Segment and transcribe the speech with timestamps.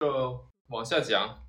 [0.00, 1.46] 就往下讲。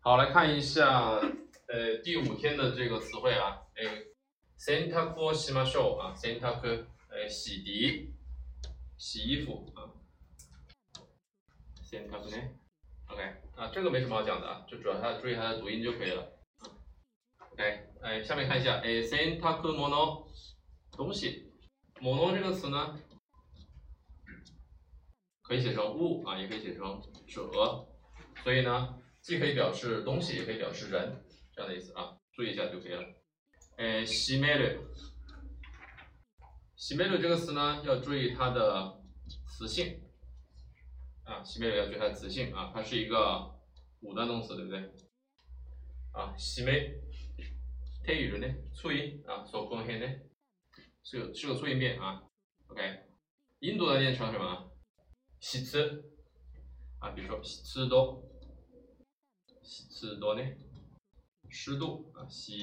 [0.00, 1.20] 好，来看一下，
[1.68, 4.06] 呃，第五天的这个词汇啊，哎，
[4.56, 8.10] 洗濯をしましょう啊，洗濯，呃，洗涤，
[8.98, 9.94] 洗衣服啊，
[11.84, 12.54] 洗濯ね，
[13.06, 13.22] OK，
[13.54, 16.32] 啊，这个没什么好讲的啊，就主要它注意它的读音就可以了。
[17.52, 20.26] OK，哎，下面看一下，哎，洗濯物，
[20.90, 21.52] 东西，
[22.02, 22.98] 物这个词呢？
[25.47, 27.87] 可以写成物啊，也可以写成者，
[28.43, 31.23] 所以呢，既可以表示东西，也可以表示人，
[31.53, 33.01] 这样的意思啊，注意一下就可以了。
[33.77, 34.83] 诶，西梅鲁，
[36.75, 39.01] 西梅鲁这个词呢，要注意它的
[39.47, 40.01] 词性
[41.23, 43.55] 啊，西梅鲁要注意它的词性啊，它是一个
[44.01, 44.79] 五段动词，对不对？
[46.11, 46.93] 啊，西梅，
[48.03, 50.07] 泰语人呢，促音啊，所贡献呢，
[51.03, 52.21] 是个是个促音变啊。
[52.67, 52.81] OK，
[53.59, 54.73] 印度的念成什么？
[55.40, 56.04] 湿
[57.00, 58.22] 啊，比如说湿度，
[59.62, 60.42] 湿度呢，
[61.50, 62.56] 湿度啊，湿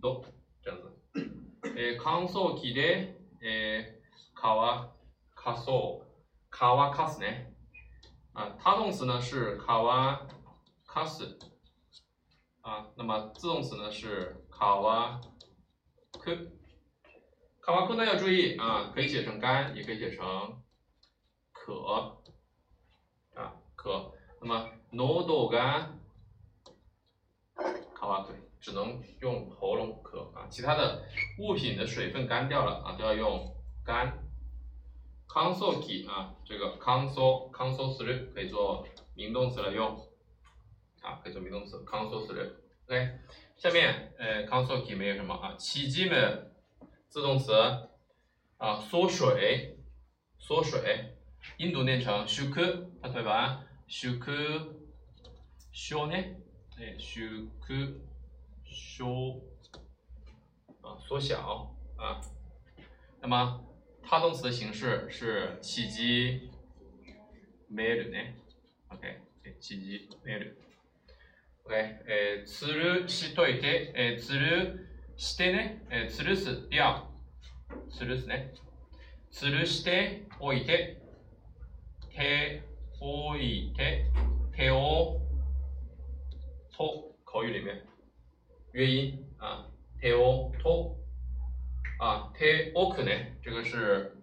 [0.00, 0.24] 度
[0.62, 0.96] 这样子。
[1.76, 4.00] 诶，乾 燥機で诶
[4.34, 4.50] 乾
[5.34, 6.06] かそう
[6.50, 7.52] 乾かすね
[8.32, 9.76] 啊，它动词呢是乾
[10.86, 11.38] かす
[12.62, 15.20] 啊，那么自动词呢是乾
[16.12, 16.50] く。
[17.60, 20.60] 乾く呢要注意啊，可以写成干，也可以写成。
[21.64, 22.16] 渴啊
[23.76, 25.86] 渴，那么 nodo ga
[27.94, 31.04] kawaku 只能用喉咙渴啊，其他的
[31.38, 34.26] 物品的水分干掉了啊，都要用干。
[35.26, 39.96] kansoki 啊，这个 kanso kanso する可以做名动词来用
[41.00, 42.56] 啊，可以做名动词 kanso する。
[42.86, 43.20] OK，
[43.56, 46.52] 下面呃 kansoki 没有什么啊，起基本
[47.08, 47.52] 自动词
[48.58, 49.78] 啊，缩水
[50.38, 51.13] 缩水。
[51.57, 54.73] 印度念成修科例えば shuku
[55.71, 56.37] 小ね、
[56.77, 57.99] え shuku
[58.65, 59.05] 小
[60.81, 61.71] 啊缩小。
[61.97, 62.19] 啊，
[63.21, 63.63] 那么
[64.03, 66.49] 它动词的形式是起基
[67.71, 68.35] meru ね
[68.89, 69.21] ，OK，
[69.61, 77.09] 起基 meru，OK，えつるしといて、えつるしてね、えつるす掉、
[77.89, 78.53] つるすね、
[79.31, 81.04] つるしておいて。
[82.14, 82.62] て
[83.00, 84.04] おいて、
[84.52, 85.20] てお
[86.70, 87.82] と口语里面
[88.72, 89.66] 约音啊，
[90.00, 90.96] ておと
[91.98, 94.16] 啊，ておくね，这个是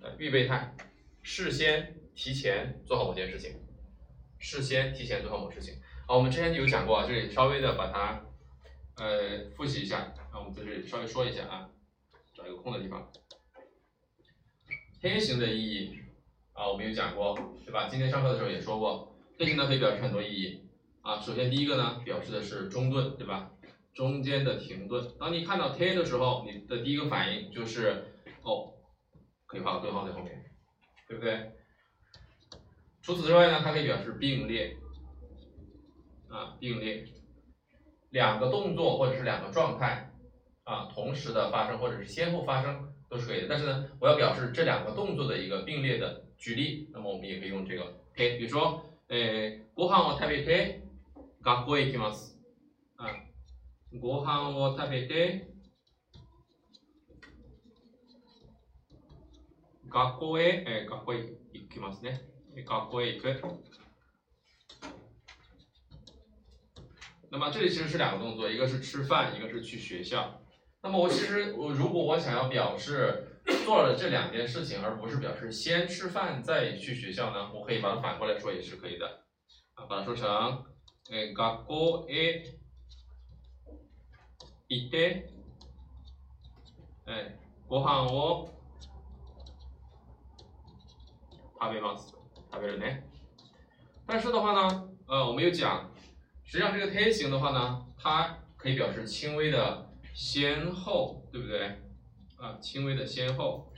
[0.00, 0.74] 呃预备态，
[1.22, 3.56] 事先提前做好某件事情，
[4.38, 5.80] 事先提前做好某事情。
[6.06, 8.24] 好，我们之前有讲过啊，这里稍微的把它
[8.96, 11.70] 呃复习一下，那我们在这里稍微说一下啊，
[12.34, 13.10] 找一个空的地方，
[15.00, 15.98] 天行的意义。
[16.55, 17.89] 啊，我们有讲过，对吧？
[17.89, 20.61] 今天上课的时候也说过，这些呢可以表示很多意义
[21.01, 21.19] 啊。
[21.19, 23.51] 首先第一个呢，表示的是中顿，对吧？
[23.93, 25.05] 中间的停顿。
[25.19, 28.05] 当你看到 t 的时候，你的第一个反应就是
[28.41, 28.71] 哦，
[29.45, 30.45] 可以画个顿号在后面，
[31.09, 31.51] 对不对？
[33.01, 34.77] 除此之外呢，它可以表示并列
[36.29, 37.05] 啊，并列，
[38.11, 40.09] 两个动作或者是两个状态
[40.64, 43.46] 啊同时的发生或者是先后发生都是可以的。
[43.48, 46.24] 但是呢，我要表示这两个动作的一个并列的。
[46.40, 50.80] 举例，那么我们也可以用这个 k，比如说，诶，ご飯を食べて
[51.44, 52.34] 学校へ行きます。
[52.96, 53.12] 啊，
[53.92, 55.44] ご飯を食べて
[59.90, 61.18] 学校へ、え学校へ
[61.52, 62.22] 行きますね。
[62.56, 63.60] 学校へ行く。
[67.28, 70.40] 那么这里其实是两个动作，一个是吃饭，一个是去学校。
[70.84, 73.26] 那么我其实我如果我想要表示。
[73.64, 77.52] 做了这两件事情，而不是表示先吃饭再去学校呢？
[77.52, 79.24] 我可以把它反过来说也是可以的，
[79.74, 80.64] 啊，把它说成，
[81.10, 81.66] 诶，学校
[82.06, 82.44] へ
[84.68, 85.26] 行って、
[87.06, 87.32] え、
[87.66, 88.50] ご飯を
[91.58, 92.14] 食べます。
[92.52, 93.02] 食べるね。
[94.06, 95.90] 但是的话呢，呃，我们有讲，
[96.44, 101.67] 实际上这个 t 型的话呢，它可以表示轻微的 先后，对不对？
[102.37, 103.71] 啊，轻微的先后，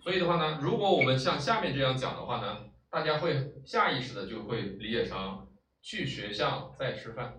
[0.00, 5.48] 所以的话呢，如果我们像下面这样讲的话呢，大家会下意识的就会理解成
[5.82, 7.34] 去学校再吃饭。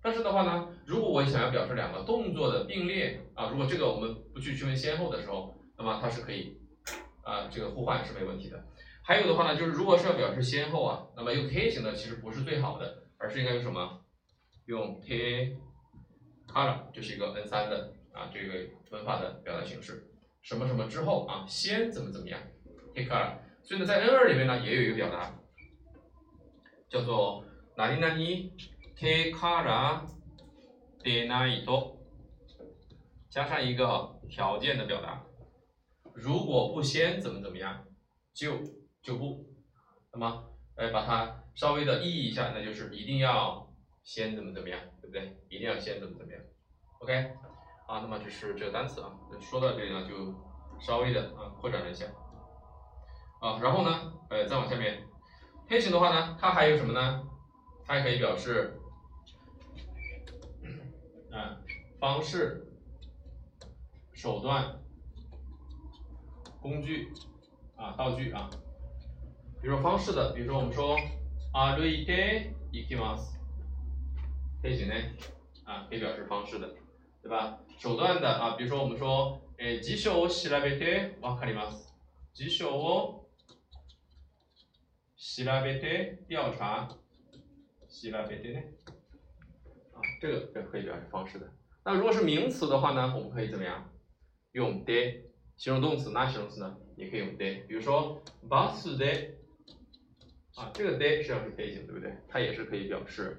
[0.00, 6.56] 但是的话呢，如果我想要表示两个动作的并列啊，如果这个我们不去区分先后的时候，那么它是可以
[7.24, 8.64] 啊，这个互换是没问题的。
[9.02, 14.00] 还有的话呢，就是如果是要表示先后啊，那么用 T 型的其实不是最好的，而是应该用什么？
[14.66, 15.56] 用 T
[16.50, 17.94] color，就是一个 N 三的。
[18.12, 20.10] 啊，这个文法的表达形式。
[20.42, 22.40] 什么什么之后啊，先怎么怎么样
[22.92, 23.36] ，take care。
[23.62, 25.32] 所以呢，在 N 二里面呢，也有一个表达，
[26.88, 27.44] 叫做
[27.76, 28.52] 哪里哪里
[28.96, 30.04] take care
[31.04, 31.98] de n i t
[33.28, 35.24] 加上一个条件的表达，
[36.12, 37.84] 如果不先怎么怎么样，
[38.34, 38.58] 就
[39.00, 39.46] 就不。
[40.12, 43.69] 那么，哎，把它稍微的意译一下，那就是一定要
[44.09, 45.37] 先怎么怎么样，对不对？
[45.49, 46.41] 一定要先怎么怎么样，
[46.99, 47.13] OK？
[47.87, 50.33] 啊，那么这是这个单词啊，说到这里呢，就
[50.79, 52.05] 稍微的啊扩展了一下。
[53.41, 55.03] 啊，然后呢，呃，再往下面，
[55.69, 57.27] 黑型的话呢，它还有什么呢？
[57.85, 58.79] 它还可以表示，
[61.31, 61.57] 啊，
[61.99, 62.65] 方式、
[64.13, 64.79] 手段、
[66.59, 67.11] 工具
[67.75, 68.49] 啊、道具啊。
[69.61, 70.95] 比如说方式的，比如说我们说
[71.53, 73.35] 啊歩いて行きます，
[74.61, 74.93] 黑型呢，
[75.63, 76.73] 啊，可以表示方式的，
[77.21, 77.59] 对吧？
[77.77, 81.93] 手段的啊，比如说我们说，诶，辞書を調べてわかります。
[82.33, 83.29] 辞書を
[85.17, 86.89] 調べて调查，
[87.87, 88.61] 調べて呢？
[89.93, 91.51] 啊，这个也可以表示方式的。
[91.83, 93.89] 那如果是名词的话呢，我们可以怎么样？
[94.53, 95.23] 用で
[95.57, 96.77] 形容动词，那形容词呢？
[96.95, 97.65] 也可以用で。
[97.67, 99.35] 比如说バスで，
[100.55, 102.13] 啊，这个で实际上是可以型，对不对？
[102.29, 103.37] 它也是可以表示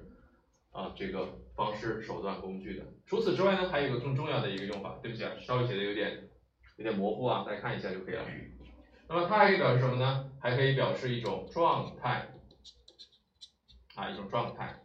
[0.72, 2.84] 啊这个方式、手段、工具的。
[3.06, 4.98] 除此之外呢，还有一个更重要的一个用法。
[5.02, 6.28] 对不起啊，稍微写的有点
[6.76, 8.24] 有点模糊啊，大家看一下就可以了。
[9.08, 10.30] 那么它还可以表示什么呢？
[10.40, 12.28] 还可以表示一种状态，
[13.94, 14.82] 啊，一种状态。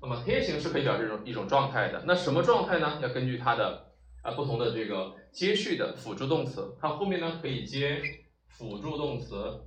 [0.00, 2.02] 那么贴形是可以表示一种一种状态的。
[2.06, 2.98] 那什么状态呢？
[3.02, 8.02] 要根据它的啊不同的这个接续的辅助动词，它后面呢可以接
[8.48, 9.64] 辅助动词，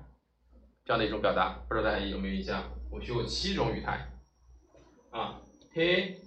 [0.84, 2.70] 这样的一种表达，不知道大家有没有印象？
[2.90, 4.10] 我学过七种语态
[5.10, 5.40] 啊，
[5.72, 6.18] て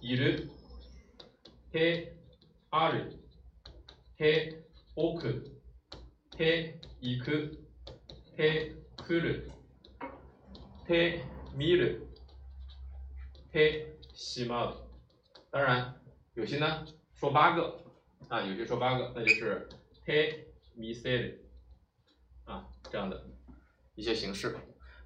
[0.00, 0.50] いる、
[1.72, 2.16] て
[2.70, 3.18] ある、
[4.16, 4.64] て
[4.96, 5.44] おく、
[6.36, 7.56] ていく、
[8.36, 9.50] てくる、
[10.86, 11.22] て
[11.54, 12.08] 見る、
[13.52, 14.83] てしまう。
[15.54, 15.94] 当然，
[16.34, 16.84] 有些呢
[17.14, 17.82] 说八个
[18.28, 19.68] 啊，有些说八个，那就是
[20.06, 20.46] て
[20.78, 21.34] みせる
[22.44, 23.24] 啊这样的。
[23.96, 24.56] 一些形式，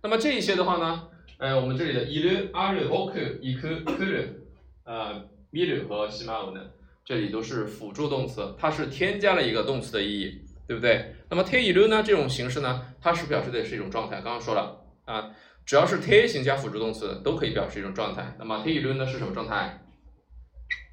[0.02, 1.08] 那么这一些的话呢，
[1.38, 4.44] 呃，我们这里的いる、ある、おく、いく、くる，
[4.84, 6.70] 呃，見る和しまう呢，
[7.04, 11.16] 这里都是辅助动词，它是添加了一个动词的意义，对不对？
[11.28, 15.34] 那么ている呢这种形式呢，它是表示的是一种状态，刚刚说了啊，
[15.66, 18.36] 只要是て形加辅助动词都可以表示一种状态。
[18.38, 19.82] 那么ている呢是什么状态？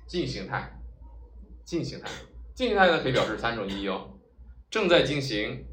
[0.07, 0.79] 进行态，
[1.63, 2.09] 进行态，
[2.53, 4.19] 进行态呢可以表示三种意义哦，
[4.69, 5.65] 正在进行，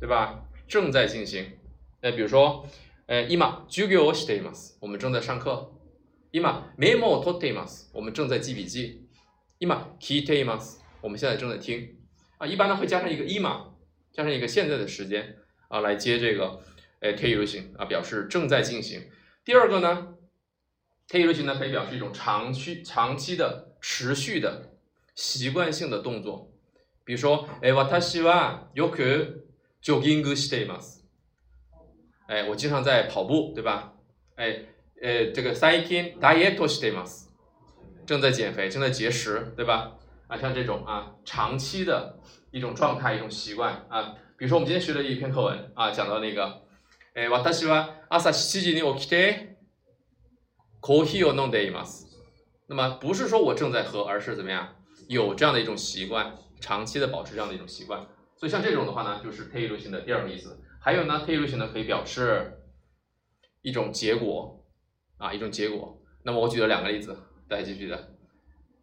[0.00, 0.44] 对吧？
[0.66, 1.58] 正在进行，
[2.02, 2.66] 那比如说，
[3.06, 5.72] 呃，今授業をしています，我们正在上课。
[6.30, 6.42] 今
[6.76, 9.08] メモを取っています，我们正在记笔记。
[9.58, 9.66] 今
[9.98, 11.96] 聞いています，我们现在正在听。
[12.36, 13.42] 啊，一般呢会加上一个今，
[14.12, 15.36] 加上一个现在的时间
[15.68, 16.60] 啊，来接这个，
[17.00, 19.08] 呃，ている型啊，表示正在进行。
[19.42, 20.11] 第二个呢，
[21.08, 24.70] ている型呢可以表示一种长期、长期的、持续的、
[25.14, 26.50] 习惯性的动作。
[27.04, 29.46] 比如说，え、私はよく
[29.80, 31.04] ジョギングしています。
[32.26, 33.94] 哎，我经常在跑步，对吧？
[34.36, 34.66] 哎，
[35.00, 37.28] 呃，这个最近ダイエットしています。
[38.06, 39.92] 正在减肥，正在节食，对吧？
[40.26, 42.18] 啊，像这种啊，长期的
[42.50, 44.14] 一种状态，一种习惯啊。
[44.36, 46.60] 比如说，我们今天学的一篇课文啊，讲到那个，
[47.14, 49.51] 哎，私は朝7時に起きて
[50.82, 52.06] コーヒーを飲んでいます。
[52.66, 54.68] 那么不是说我正在喝，而是怎么样？
[55.08, 58.06] 有这样的一种习惯，长期的保持这样的一种习惯。
[58.36, 60.60] 所以像这种的话呢，就是特异流行的第二个意思。
[60.80, 62.60] 还有呢，特异流行呢可以表示
[63.62, 64.64] 一种结果
[65.16, 66.00] 啊，一种结果。
[66.22, 67.16] 那么我举了两个例子，
[67.48, 68.14] 大家记不记得？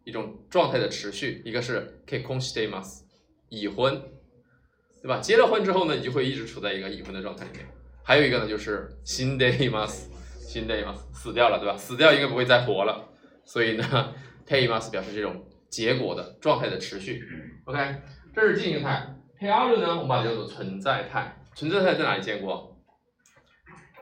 [0.04, 3.02] 一种状态的持续，一个是結婚しています，
[3.48, 4.00] 已婚，
[5.02, 5.20] 对吧？
[5.20, 7.66] 结了婚之后呢，你就会一直处在一个已婚的状态里面。
[8.04, 10.10] 还有一个呢，就是死んでいます，死
[10.62, 11.76] んでいます，死掉了，对吧？
[11.76, 13.08] 死掉应该不会再活了。
[13.44, 14.14] 所以呢，
[14.46, 17.22] ています表示这种结果的状态的持续。
[17.64, 17.96] OK，
[18.34, 19.14] 这是进行态。
[19.38, 21.44] p a r 呢，我们把它叫做存在态。
[21.54, 22.76] 存在态在哪里见过？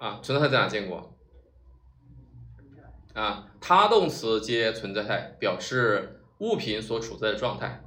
[0.00, 1.16] 啊，存在态在哪见过？
[3.14, 7.82] 啊，他动词接存在态，表示物品所处在的状态。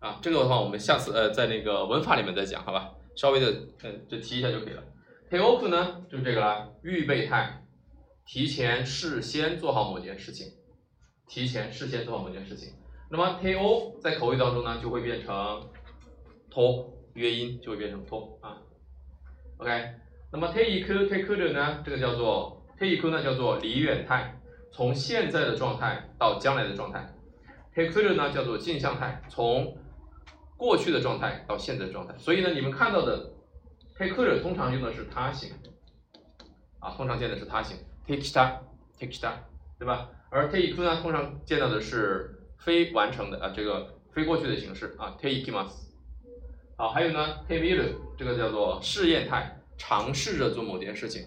[0.00, 2.90] 啊，这个的话，我们下次呃在那个文法里面再讲，好吧？
[3.14, 3.46] 稍微的
[3.82, 4.82] 呃就提一下就可以了。
[5.29, 7.63] P a o k 呢，就是这个啦，预备态，
[8.25, 10.51] 提前事先做好某件事情，
[11.27, 12.73] 提前事先做好某件事情。
[13.09, 15.69] 那么 teo 在口语当中呢，就会变成。
[16.49, 18.57] 托约音就会变成托啊。
[19.57, 19.69] OK，
[20.31, 24.39] 那么 take take 呢，这个叫做 take 呢叫做离远态，
[24.71, 27.13] 从现在的状态到将来的状态。
[27.75, 29.77] take 呢叫做镜像态，从
[30.55, 32.17] 过去的状态到现在的状态。
[32.17, 33.33] 所以呢，你们看到的
[33.96, 35.52] take 通常用的是他形
[36.80, 38.58] 啊，通常见的是他形 take ta
[38.98, 39.32] take ta，
[39.78, 40.10] 对吧？
[40.30, 45.70] 而 take 呢，通常见到的是非完成的啊，这个非过去的形式啊，take ikimas。
[46.76, 51.26] 好，还有呢，take miru 这个叫做试验态，尝试着做某件事情，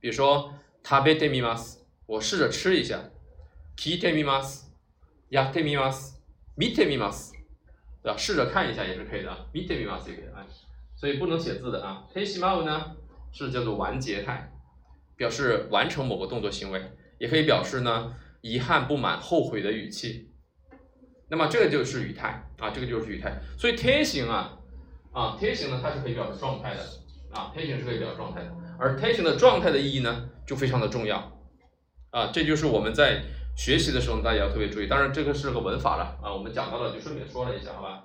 [0.00, 3.10] 比如说 tabete mimas，我试着吃一下，
[3.76, 4.68] kite mimas。
[5.30, 6.16] やってみます。
[6.56, 7.34] 見てみます。
[8.02, 8.16] 对吧？
[8.16, 9.46] 试着看一下也是可以的。
[9.52, 10.46] 見てみます也可以啊。
[10.96, 12.04] 所以不能写字的啊。
[12.14, 12.96] てしまう呢
[13.32, 14.52] 是叫做完结态，
[15.16, 16.82] 表示完成某个动作行为，
[17.18, 20.30] 也可以表示呢遗憾、不满、后悔的语气。
[21.28, 23.40] 那么这个就是语态啊，这个就是语态。
[23.58, 24.58] 所以て形啊
[25.12, 26.82] 啊て形呢它是可以表示状态的
[27.32, 28.54] 啊，て形是可以表示状态的。
[28.78, 31.32] 而て形的状态的意义呢就非常的重要
[32.10, 33.22] 啊，这就是我们在。
[33.58, 34.86] 学习的时候，大家要特别注意。
[34.86, 38.04] 当然，这个是个文法了啊，我们讲到了就顺便说了一下，好吧？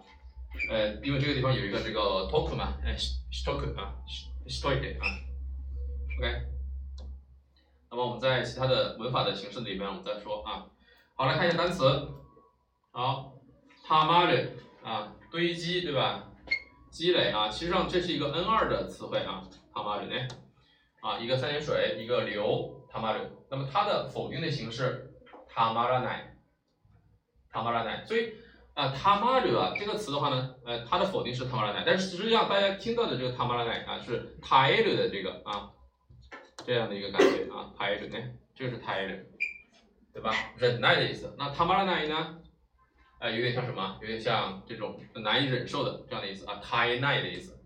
[0.71, 2.97] 呃，因为这个地方有一个这个 talk 嘛，哎
[3.45, 3.95] ，talk 啊
[4.47, 5.07] ，story 点啊
[6.19, 6.47] ，OK。
[7.90, 10.67] 那么我们在其他的文法的形式里面，我们再说啊。
[11.14, 11.85] 好，来看一下单词。
[12.90, 13.35] 好
[13.87, 14.52] t a m a r
[14.83, 16.25] 啊，堆积对吧？
[16.90, 20.28] 积累啊，其实上这是一个 N 二的词汇啊 t a m a r 呢，
[21.00, 25.05] 啊，一个三点水，一个流 t a m a r 那么它的否定的形式。
[25.50, 26.37] 塔玛拉奶，
[27.50, 28.35] 塔玛拉奶，所以
[28.78, 35.68] 啊，塔玛鲁啊这个词的话呢，呃，它的否定是塔玛拉奶，但是实际上大家听到的这个塔玛拉奶啊是塔埃鲁的这个啊
[36.64, 38.16] 这样的一个感觉啊，塔埃鲁呢，
[38.54, 39.16] 这是塔埃鲁，
[40.12, 40.32] 对吧？
[40.56, 41.35] 忍耐的意思。
[41.37, 42.38] 那塔玛拉奶呢，
[43.18, 43.99] 呃，有点像什么？
[44.00, 47.61] 有点像这种难以忍受的这样的意思啊，塔埃奈的意思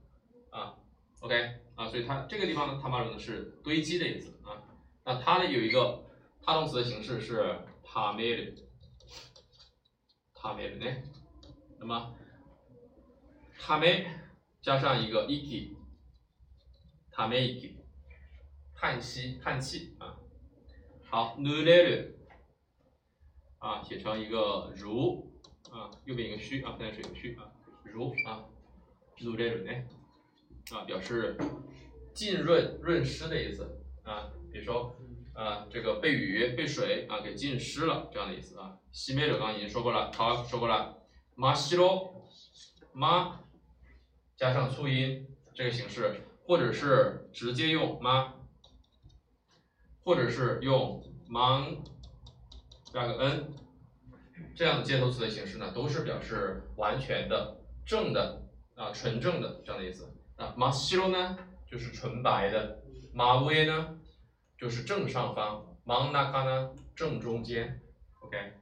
[0.48, 0.72] 啊。
[1.20, 1.36] OK
[1.74, 4.56] 啊，所以它这个地方呢，塔玛鲁呢是堆积的意思啊。
[5.04, 6.06] 那它呢有一个
[6.42, 7.54] 他动词的形式是。
[7.84, 8.12] 塔
[10.42, 11.02] 梅鲁，塔梅呢？
[11.78, 12.14] 那么
[13.58, 14.06] 塔梅
[14.60, 15.76] 加上一个 iki，
[17.12, 17.76] 塔梅 iki，
[18.74, 20.18] 叹息、叹气啊。
[21.04, 22.14] 好，努雷鲁
[23.58, 25.30] 啊，写成一个如
[25.70, 27.52] 啊，右边一个虚啊，现在是一个虚啊，
[27.84, 28.44] 如啊，
[29.20, 29.72] 努雷鲁呢
[30.72, 31.36] 啊，表示
[32.12, 34.96] 浸润、润湿的意思啊，比如说。
[35.34, 38.78] 啊，这个被雨被水啊给浸湿了，这样的意思啊。
[38.92, 40.98] 西梅者刚已经说过了，好说过了。
[41.34, 42.28] 马西罗，
[42.92, 43.40] 马
[44.36, 48.34] 加上促音这个形式，或者是直接用马，
[50.04, 51.78] 或者是用 man
[52.92, 53.54] 加个 n
[54.54, 57.56] 这样的接头词的形式呢，都是表示完全的
[57.86, 58.42] 正的
[58.76, 60.54] 啊纯正的这样的意思啊。
[60.56, 62.82] 马西罗呢就是纯白的，
[63.12, 63.98] 马威呢。
[64.58, 67.80] 就是正上方，真ん中呢正中间
[68.20, 68.52] ，OK，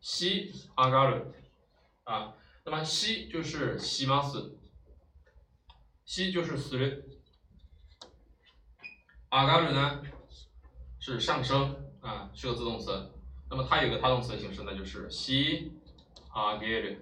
[0.00, 1.34] 西阿嘎鲁
[2.04, 4.58] 啊，那么西就是西马斯，
[6.04, 7.02] 西就是する，
[9.30, 10.02] 阿嘎鲁呢
[10.98, 13.10] 是上升啊，是个自动词，
[13.50, 15.72] 那么它有个他动词的形式呢，就是西
[16.30, 16.98] 阿げる，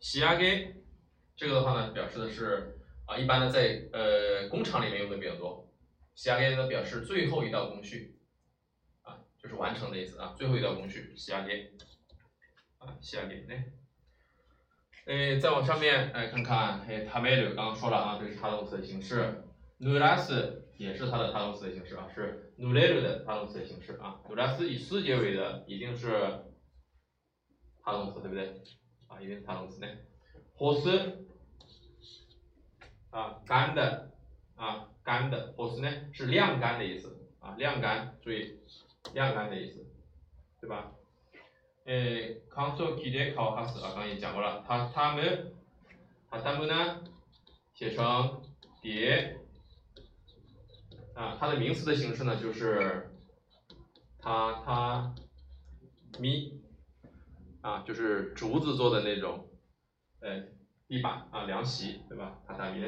[0.00, 0.74] 西阿げ，
[1.36, 5.64] 这个的话呢，表示的是啊，一般呢在呃工厂里面用的比较多。
[6.14, 8.21] 下列呢表示最后一道工序，啊，
[9.57, 11.71] 完成的意思啊，最后一道工序下列，
[12.77, 13.53] 啊，下列呢，
[15.05, 19.43] 诶，再往上面来看看，诶，他没有刚刚说了啊，这是他动词的形式
[19.79, 26.09] ，nulas 也是它的他动词的形式啊，是 nulero 的他动词的形式啊，nulas 以斯结尾的一定是
[27.83, 28.61] 他动词对不对？
[29.07, 29.87] 啊，一定是他动词呢，
[30.55, 31.25] 火斯，
[33.09, 34.11] 啊，干的，
[34.55, 34.89] 啊。
[35.05, 38.57] 干的，火丝呢是晾干的意思啊，晾干，注意
[39.14, 39.86] 晾干的意思，
[40.60, 40.92] 对吧？
[41.84, 45.52] 诶，乾燥機で乾かす啊，刚刚也讲过了，它它们
[46.30, 47.02] 它它们呢
[47.74, 48.42] 写成
[48.82, 49.38] 叠
[51.14, 53.10] 啊，它的名词的形式呢就是
[54.18, 55.14] 它它
[56.18, 56.60] 咪
[57.62, 59.48] 啊，就是竹子做的那种
[60.20, 60.42] 呃
[60.86, 62.38] 地板啊凉席，对吧？
[62.46, 62.84] 榻榻米。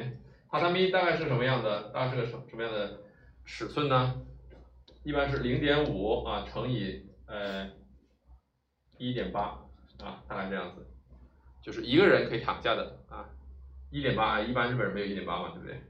[0.49, 1.89] 榻榻米大概是什么样的？
[1.91, 3.01] 大概是个什什么样的
[3.45, 4.21] 尺寸呢？
[5.06, 7.70] 一般是零点五啊乘以呃
[8.98, 9.64] 一点八
[10.00, 10.84] 啊，大概这样子，
[11.62, 13.30] 就是一个人可以躺下的啊，
[13.88, 15.80] 一点八，一般日本人没有一点八嘛，对不对？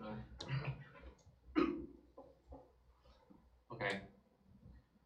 [0.00, 0.24] 嗯
[3.68, 4.00] ，OK，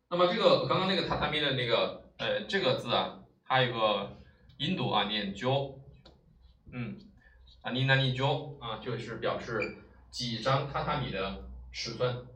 [0.09, 4.16] 那么这个刚刚那个榻榻米的那个呃这个字啊，它有个
[4.56, 5.80] 音读啊，念 jo
[6.73, 6.99] 嗯，
[7.61, 9.76] 啊，你那你就啊，就是表示
[10.11, 12.26] 几张榻榻米的尺寸。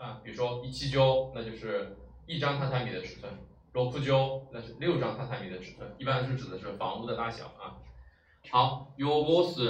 [0.00, 1.94] 啊比如说一七九那就是
[2.26, 3.30] 一张榻榻米的尺寸
[3.72, 7.76] 若不九那是六张榻榻米的尺寸一般是指的是房屋的大小啊。
[8.50, 9.60] 好 your boss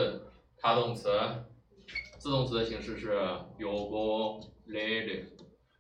[0.57, 1.11] 它动词
[2.19, 3.09] 自动词的形式是
[3.59, 5.25] your boarder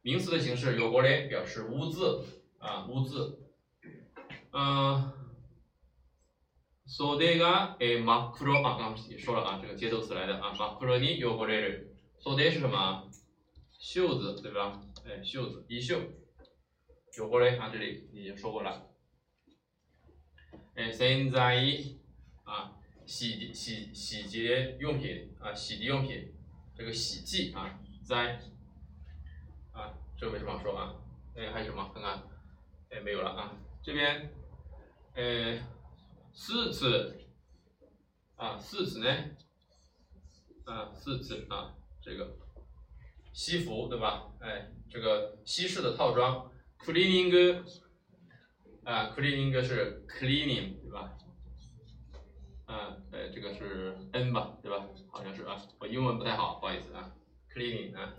[0.02, 2.24] 名词的形式 your boarder 表示屋子
[2.58, 3.38] 啊屋子
[4.50, 5.12] 嗯
[6.88, 11.84] soldier a macro 啊刚刚也说了啊这个节奏词来的啊 macro 呢 your boarder
[12.20, 13.08] soldier 是什么
[13.80, 14.80] 袖子对吧？
[15.04, 15.98] 哎，袖子，衣袖。
[17.12, 18.88] 汚れ啊，这里已经说过了。
[20.76, 21.56] 哎，现在
[22.44, 26.32] 啊，洗洗洗洁用品啊，洗涤用品，
[26.76, 28.40] 这个洗剂啊，在
[29.72, 30.94] 啊，这个没什么好说啊。
[31.34, 31.90] 哎，还有什么？
[31.92, 32.22] 看看，
[32.90, 33.56] 哎，没有了啊。
[33.82, 34.30] 这边，
[35.14, 35.66] 哎。
[36.32, 37.26] 四次
[38.36, 39.10] 啊，四次呢？
[40.64, 42.38] 啊，四次啊，这个
[43.32, 44.26] 西服对吧？
[44.40, 47.62] 哎，这个西式的套装，cleaning
[48.84, 51.12] 啊，cleaning 是 cleaning 对吧？
[52.66, 54.86] 啊，哎，这个是 n 吧，对吧？
[55.10, 57.12] 好像是啊，我英文不太好，不好意思啊
[57.54, 58.14] ，cleaning 啊，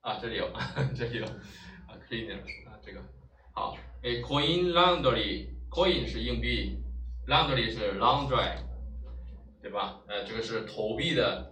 [0.00, 0.50] 啊，这里有，
[0.94, 3.00] 这里有啊，cleaning 啊，这个
[3.54, 6.78] 好，哎，coin laundry，coin 是硬币。
[7.28, 8.58] laundry 是 laundry，
[9.62, 10.00] 对吧？
[10.08, 11.51] 呃，这个是投币的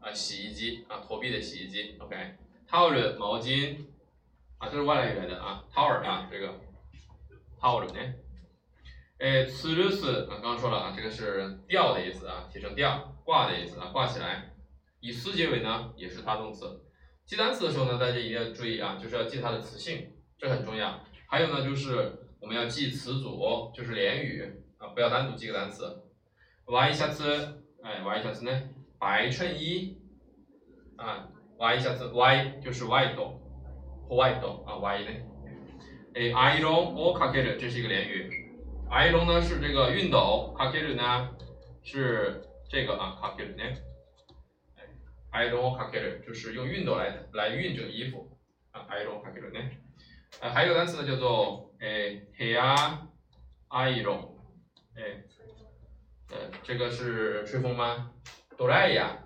[0.00, 1.96] 啊，洗衣机啊，投币的洗衣机。
[1.98, 3.86] OK，towel 毛巾
[4.58, 6.54] 啊，这是外来语来的啊，towel 啊，这个
[7.60, 8.14] towel 呢？
[9.18, 14.54] 哎，つるす啊，刚刚说了啊，这个是吊的意思啊，提成吊，挂的意思啊，挂起来。
[15.00, 16.82] 以四结尾呢，也是他动词。
[17.24, 21.04] 记单词的时候呢，大家一定要注意啊，就是要记它的词性，这很重要。
[21.26, 24.62] 还有呢，就是我们要记词组，就是连语。
[24.78, 26.02] 啊，不要单独记个单词。
[26.66, 28.50] Y 下次，哎，Y 下次呢？
[28.99, 29.97] 白衬衣，
[30.97, 35.11] 啊，Y 下次，Y 就是 white 或 white 啊，Y 呢？
[36.15, 38.51] 哎，iron or c a k e r 这是一个连语。
[38.89, 41.29] iron 呢是这个熨斗 c a k e r 呢
[41.83, 43.63] 是这个啊 k a k e r 呢？
[44.75, 48.37] 哎，iron or k a k e r 就是用熨斗来来熨这个衣服
[48.71, 49.69] 啊，iron c a k e r 呢？
[50.41, 53.07] 呃，还有个单词呢叫做哎，hair
[53.69, 54.29] iron。
[54.95, 55.23] 哎，
[56.31, 58.11] 呃，这个是吹风吗？
[58.59, 59.23] 哆来呀，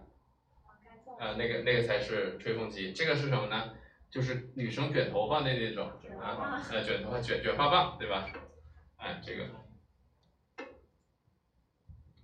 [1.20, 2.94] 啊，那个那个才是吹风机。
[2.94, 3.74] 这个是什么呢？
[4.12, 5.88] 就是女生卷头发的那种
[6.22, 8.30] 啊，呃，卷头发卷卷发棒，对吧？
[8.98, 9.50] 哎，这个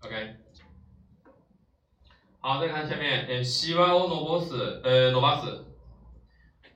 [0.02, 0.36] ，OK。
[2.42, 5.66] 好，再看下面，呃，西瓦欧诺波斯，呃，诺巴斯。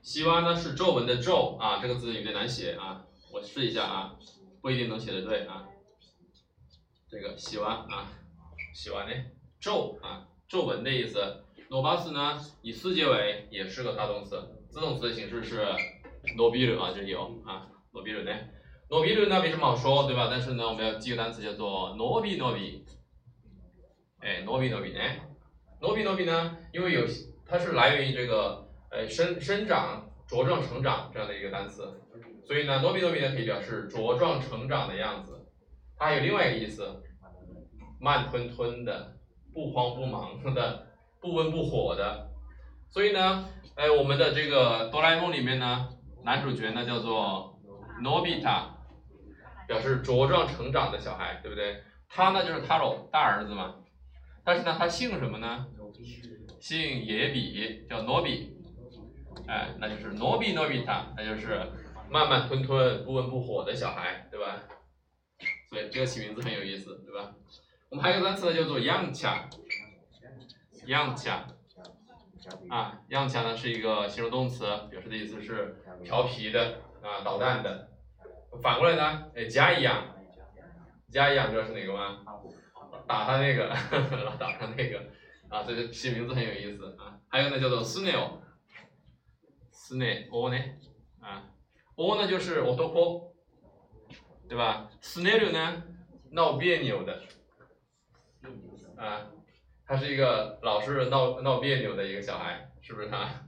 [0.02, 4.16] 西瓦呢是皱纹的皱啊，这个字有点难写啊，我试一下啊，
[4.60, 5.68] 不一定能写的对啊。
[7.08, 8.10] 这个洗完啊，
[8.74, 9.14] 洗完呢，
[9.64, 11.42] 皱啊，皱纹的意思。
[11.70, 15.64] 诺巴斯呢，以四结尾，也是个大动词，自动词的形式是
[16.36, 18.30] 诺比鲁啊，这里有啊，诺比鲁呢，
[18.90, 20.28] 诺比鲁呢没什么好说，对吧？
[20.30, 22.84] 但是呢，我们要记个单词叫做诺比诺比，
[24.20, 25.00] 哎，诺比诺比呢，
[25.80, 27.06] 诺比诺比呢，因为有
[27.46, 31.90] 它是来源于这个呃生生长、茁壮成长这样的一个单词，
[32.46, 35.48] 所以呢，诺比诺比呢可以表示茁壮成长的样子。
[35.96, 37.02] 它还有另外一个意思，
[37.98, 39.16] 慢吞吞的，
[39.54, 40.86] 不慌不忙的，
[41.20, 42.28] 不温不火的。
[42.90, 45.88] 所以呢，哎，我们的这个哆啦 A 梦里面呢，
[46.24, 47.58] 男主角呢叫做
[48.02, 48.76] 诺比塔，
[49.66, 51.82] 表示茁壮成长的小孩，对不对？
[52.08, 53.76] 他呢就是他老大儿子嘛，
[54.44, 55.66] 但是呢他姓什么呢？
[56.60, 58.56] 姓野比，叫诺比，
[59.46, 61.60] 哎，那就是诺比诺比塔，那就是
[62.10, 64.62] 慢慢吞吞、不温不火的小孩，对吧？
[65.68, 67.34] 所以，这个起名字很有意思，对吧？
[67.94, 71.42] 我们还有个单词呢，叫做 “yangcha”，yangcha，，
[72.68, 77.88] 啊，，yangcha 呢是一个形容动词，表示的意思是调皮的啊，捣蛋的。
[78.60, 80.12] 反过来呢，哎，加一样，
[81.08, 82.18] 加一样知道是哪个吗？
[83.06, 83.68] 打他那个，
[84.24, 84.98] 老 打他那个，
[85.48, 87.20] 啊，这个起名字很有意思啊。
[87.28, 90.58] 还有呢，叫做 snail，snail，o 呢，
[91.20, 91.44] 啊
[91.94, 93.32] ，，o 呢就是我多坡。
[94.48, 95.84] 对吧？？snail 呢，
[96.32, 97.22] 闹别扭的，
[98.97, 99.31] 啊，
[99.85, 103.47] 他是一个老是闹闹别扭的一个小孩，是不是他？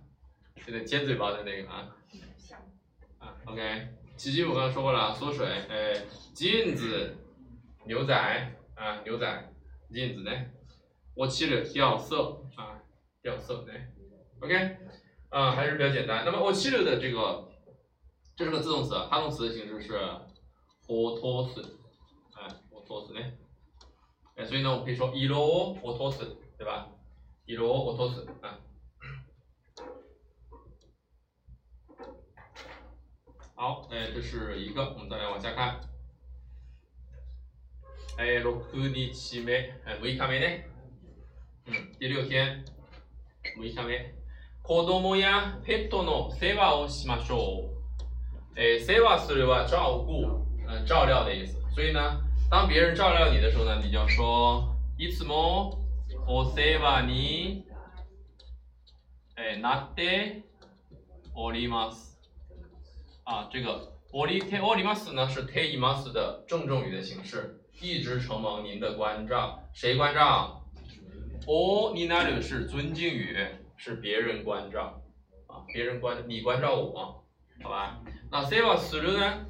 [0.65, 1.95] 有点尖嘴巴的那个啊。
[3.19, 5.93] 啊，OK，奇迹我刚刚说过了，缩水，哎，
[6.33, 7.17] 镜子，
[7.85, 8.13] 牛仔，
[8.75, 9.53] 啊，牛仔，
[9.91, 10.31] 镜子呢？
[11.15, 12.81] 我起了掉色，啊，
[13.21, 13.73] 掉色呢？
[14.41, 14.77] OK，
[15.29, 16.23] 啊，还是比较简单。
[16.25, 17.49] 那么我起了的这个，
[18.35, 19.99] 这是个自动词，它动词的形式是。
[20.87, 21.63] 落とす，
[22.33, 23.37] 哎，落とすね。
[24.35, 26.87] 哎，所以呢，我可以说一罗我托斯，对吧？
[27.45, 28.59] 一罗我托斯啊。
[33.55, 35.79] 好，哎，这是一个，我们再来往下看。
[38.17, 38.95] 哎，六日目，
[39.85, 40.63] 哎，六日目呢？
[41.65, 42.65] 嗯，第六天，
[43.55, 44.21] 六日目。
[44.63, 47.69] 子供やペットの世話をしましょ
[48.55, 48.59] う。
[48.59, 51.59] 哎，世話するは照顾，嗯，照料的意思。
[51.73, 55.79] 所以呢， 当别人照料你的时候呢，你就要说いつも
[56.27, 57.65] お世話に
[59.35, 60.43] 哎なって
[61.33, 62.19] おります。
[63.23, 70.61] 啊，这个我里贴我里马斯呢是贴伊马斯的郑重语的形式，一直承蒙您的关照，谁关照？
[71.47, 73.37] 哦，你那里是尊敬语，
[73.77, 75.01] 是别人关照
[75.47, 77.23] 啊，别人关你关照我，
[77.63, 78.01] 好吧？
[78.29, 79.45] 那 s a v a 斯鲁呢，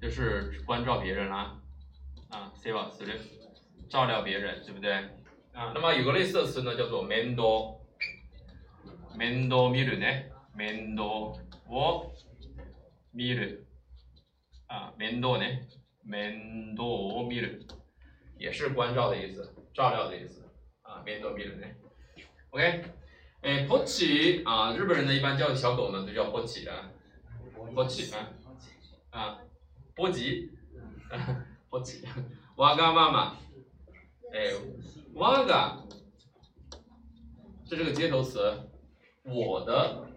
[0.00, 1.60] 就是关照别人啦，
[2.30, 3.12] 啊 s a v a 斯鲁，
[3.88, 4.92] 照料别人，对不对？
[5.52, 7.78] 啊，那么有个类似的词呢，叫做 mendo，mendo
[9.70, 10.06] miru 呢，
[10.56, 11.38] mendo。
[11.68, 12.12] 我
[13.10, 13.64] 米る
[14.68, 15.44] 啊，面倒呢，
[16.04, 16.84] 面倒
[17.24, 17.66] 米る，
[18.38, 20.48] 也是关照的意思，照料的意思
[20.82, 21.66] 啊，面倒米る呢。
[22.50, 22.84] OK，
[23.40, 26.88] 哎，波奇啊，日本人呢一般叫小狗呢都叫波奇啊，
[27.74, 28.30] 波奇啊，
[29.10, 29.38] 啊，
[30.01, 30.49] 波吉，
[31.69, 32.03] 波吉，
[32.55, 33.35] 哇嘎妈妈，
[34.33, 34.51] 哎，
[35.13, 35.77] 哇嘎，
[37.67, 38.67] 这是个接头词，
[39.23, 40.07] 我的。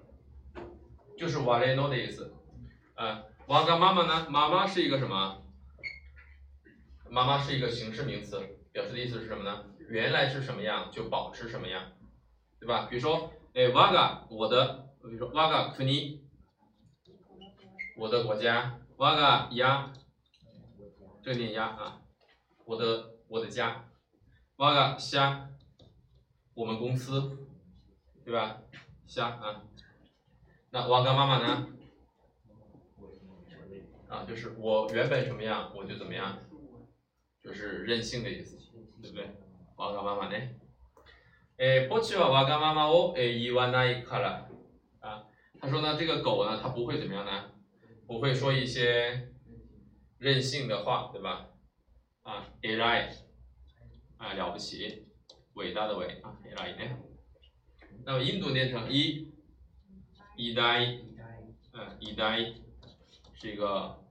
[1.18, 2.32] 就是瓦雷诺的意思，
[2.94, 4.26] 啊，瓦嘎妈妈呢？
[4.30, 5.42] 妈妈是一个什么？
[7.10, 8.40] 妈妈是一个形式名词，
[8.72, 9.66] 表示的意思是什么呢？
[9.90, 11.92] 原来是什么样就保持什么样，
[12.58, 12.86] 对吧？
[12.88, 16.24] 比如说，哎，瓦嘎，我的，比如说瓦嘎库尼，
[17.98, 19.91] 我的国家，瓦嘎亚，
[21.21, 22.01] 这个念亚啊，
[22.65, 23.85] 我的我的家，
[24.57, 25.49] 瓦嘎虾，
[26.53, 27.47] 我们公司，
[28.25, 28.61] 对吧？
[29.07, 29.63] 虾啊。
[30.71, 31.67] 那瓦嘎妈妈呢？
[34.07, 36.37] 啊，就是我原本什么样，我就怎么样，
[37.43, 38.57] 就是任性的意思，
[39.01, 39.35] 对不对？
[39.77, 40.35] 瓦嘎妈妈呢？
[41.57, 44.47] 诶，波奇は瓦嘎妈妈を诶言わないから。
[45.01, 45.25] 啊，
[45.59, 47.51] 他说呢，这个狗呢，它不会怎么样呢？
[48.06, 49.32] 不会说一些
[50.18, 51.50] 任性的话，对吧？
[52.22, 53.16] 啊，偉い，
[54.18, 55.06] 啊，了不起，
[55.54, 56.98] 伟大的伟啊，偉い呢。
[58.04, 59.32] 那么印度念成一。
[60.36, 60.80] 一代，
[61.72, 62.38] 嗯，一代
[63.34, 64.02] 是一个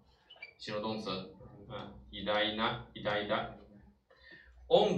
[0.57, 1.35] 形容动词，
[1.69, 3.57] 嗯，一代一代一代一代。
[4.69, 4.95] om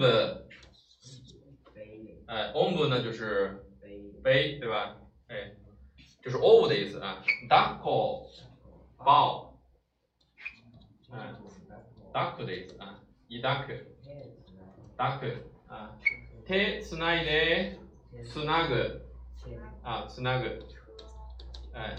[2.27, 3.65] 哎，om 呢就是
[4.23, 4.97] 背，对吧？
[5.27, 5.55] 哎，
[6.23, 7.23] 就是 o 的意思啊。
[7.49, 8.29] dako
[9.04, 9.54] 抱，
[11.10, 11.34] 嗯，
[12.12, 15.20] dak 的意思啊，一 dak，dak
[15.68, 15.96] 啊，
[16.46, 17.78] 手つないで
[18.24, 19.00] つなぐ
[19.82, 20.60] 啊，つなぐ。
[21.72, 21.96] 哎，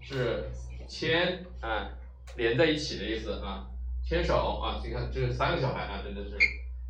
[0.00, 0.50] 是
[0.86, 1.90] 牵哎
[2.36, 3.66] 连在一起的意思啊，
[4.04, 6.36] 牵手啊，你看这是三个小孩啊，真的是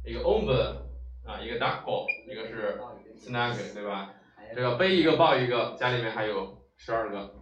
[0.04, 0.52] 一个 o m b
[1.24, 2.80] 啊，一个 duckle，一个是
[3.16, 4.12] snag，对吧？
[4.54, 7.37] 这个背一个抱一个，家里面还有十二个。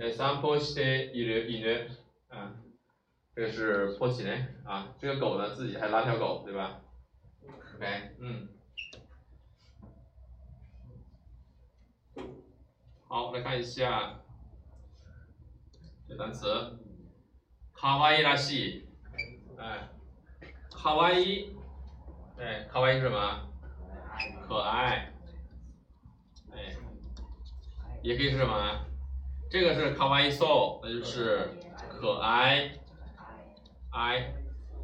[0.00, 1.88] 哎，三波奇的一女一女，
[2.28, 2.52] 啊，
[3.34, 6.80] 这个是波奇呢啊，这个狗呢自己还拉条狗，对吧
[7.76, 8.48] ？OK，嗯。
[13.06, 14.20] 好，来看一下
[16.08, 16.78] 这单词，
[17.74, 18.88] 卡哇伊拉西，
[19.58, 19.90] 哎，
[20.70, 21.54] 卡哇伊，
[22.38, 23.48] 哎，卡哇伊是什么？
[24.46, 25.12] 可爱，
[26.52, 26.76] 哎，
[28.02, 28.86] 也可以是什么？
[29.49, 31.49] 这个是卡哇伊 so，那就是
[31.89, 32.71] 可爱，
[33.91, 34.33] i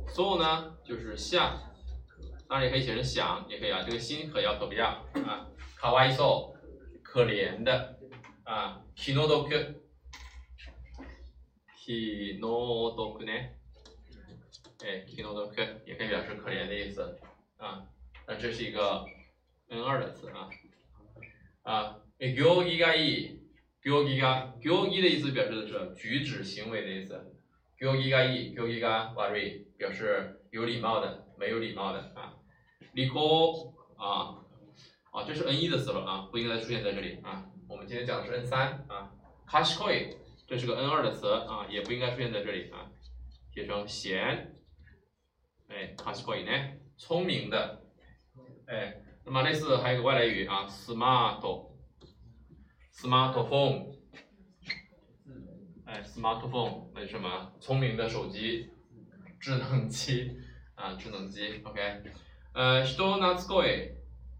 [0.07, 1.57] so 呢就是像，
[2.47, 4.87] 当然也可以写成想，也可以啊，这个心可要可不要
[5.25, 5.47] 啊？
[5.75, 6.53] 卡哇伊 so，
[7.01, 7.97] 可怜的。
[8.43, 9.47] 啊，気の毒，
[11.77, 13.31] 気の毒呢？
[14.83, 15.53] 哎，気の毒
[15.85, 17.17] 也可以表示可怜的意思
[17.57, 17.87] 啊。
[18.27, 19.05] 那这是一个
[19.69, 20.49] N 二的词啊。
[21.61, 23.39] 啊，行儀がいい，
[23.85, 27.35] 行儀が行儀的意思表示的是举止行为的意思。
[27.79, 32.37] 行儀がいい，行儀が悪い，表示有礼貌的，没有礼貌的啊。
[32.93, 34.37] 利口啊
[35.11, 37.45] 啊，这是 N 一的词了啊，不应该出现在这里啊。
[37.67, 39.11] 我们今天讲的是 N 三啊，
[39.47, 42.91] kashkoi，这是个 N 二的词啊，也不应该出现在这里啊，
[43.51, 44.55] 写成贤，
[45.69, 47.81] 哎，kashkoi 呢，聪明的，
[48.67, 50.67] 哎，那么类似还有个外来语啊
[52.95, 53.95] ，smart，smartphone，
[55.85, 57.51] 哎，smartphone 那是什么？
[57.59, 58.69] 聪明的手机，
[59.39, 60.37] 智能机
[60.75, 62.03] 啊，智能机，OK，
[62.53, 63.91] 呃，人懐こい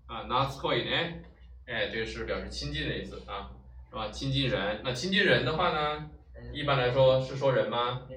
[0.08, 1.22] 啊，懐こい呢，
[1.66, 3.52] 哎，这个是表示亲近的意思啊，
[3.90, 4.10] 是吧？
[4.10, 6.10] 亲近人，那亲近人的话呢，
[6.54, 8.08] 一般来说是说人吗？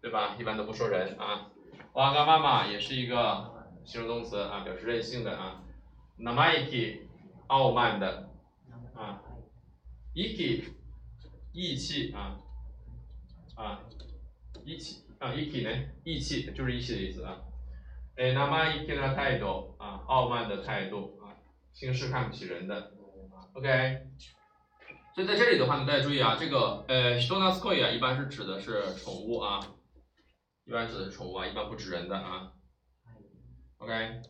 [0.00, 0.36] 对吧？
[0.38, 1.50] 一般都不说人啊。
[1.94, 3.52] 哇嘎妈妈也是一个
[3.84, 5.64] 形容动词啊，表示任性的啊。
[6.18, 7.08] 生意気，
[7.48, 8.30] 傲慢的
[8.94, 9.20] 啊。
[10.14, 10.64] 义気，
[11.52, 12.40] 义气啊
[13.54, 13.80] 啊，
[14.64, 15.70] 义气啊，义气呢，
[16.04, 17.40] 义气就是义气的意思啊。
[18.16, 18.42] 哎，生
[18.76, 21.36] 意気な态度啊，傲慢的态度啊，
[21.72, 22.92] 轻视看不起人的。
[23.54, 24.08] OK，
[25.14, 29.60] 所以在这里的话呢，大家注意啊，这个呃，人懐こい啊，一般是指的是宠物啊。
[30.64, 32.52] 一般指的是宠物啊，一般不指人的啊。
[33.78, 34.20] OK，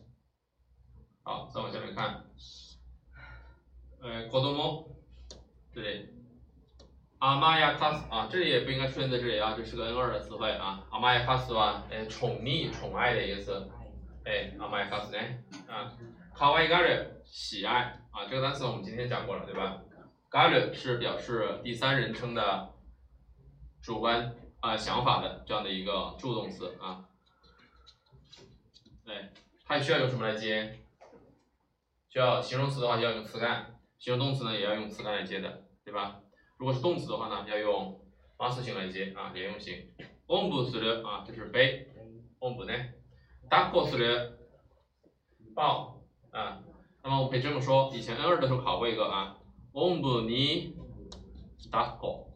[1.23, 2.23] 好，再往下面看，
[4.01, 4.92] 呃，子供，
[5.74, 6.08] 这里，
[7.18, 10.86] 阿玛亚卡斯啊，这里也不应该出现在这里啊，这是个 N 二的词汇啊。
[10.90, 13.68] 阿玛亚卡斯啊，哎，宠溺、宠爱的意思。
[14.24, 15.18] 哎，阿玛亚卡斯呢？
[15.66, 15.92] 啊，
[16.32, 19.82] 卡哇伊嘎瑞，喜爱啊，这个单词我们今天讲过了，对吧？
[20.28, 22.72] 嘎瑞是表示第三人称的
[23.82, 24.34] 主观。
[24.60, 27.04] 啊，想法的这样的一个助动词啊，
[29.06, 29.30] 哎，
[29.66, 30.78] 它需要用什么来接？
[32.08, 36.21] 需要形容词的话要用词干，形容动词呢也要用词干来接的，对吧？
[36.57, 37.99] 如果是动词的话呢，要用
[38.37, 39.89] 发词型来接啊，连用型。
[40.27, 41.87] おんぶする啊，这是背，
[42.39, 42.73] おんぶ呢。
[43.49, 44.37] 抱っこする，
[45.55, 46.61] 抱啊。
[47.03, 49.37] 那么我们可以这么说，以前 N 二的时候考过一个啊，
[49.73, 50.73] おんぶに
[51.71, 52.29] 抱っこ。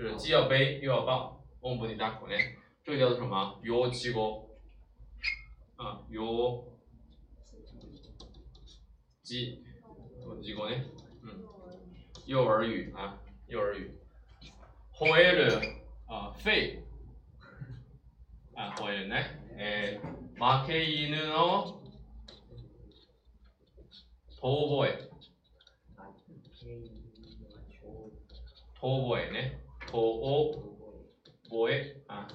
[0.00, 2.34] 就是既要背又要抱，我们不得打口呢，
[2.82, 3.60] 这个叫做什么？
[3.62, 4.46] 幼稚語
[5.76, 6.64] 啊，幼
[9.22, 9.58] 稚
[10.22, 10.84] 幼稚語呢？
[11.24, 11.28] 嗯，
[12.26, 13.90] 幼儿语啊，幼儿语。
[14.94, 15.60] 吠える
[16.06, 16.80] 啊，吠
[18.54, 19.40] 啊，吠えるね。
[19.56, 20.00] え
[20.36, 21.80] 負け犬の
[24.40, 25.10] 遠吠え。
[28.80, 29.60] 遠吠えね。
[29.92, 30.54] 哦，
[31.48, 32.28] boy 啊，